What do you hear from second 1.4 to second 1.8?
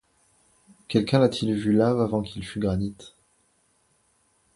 vu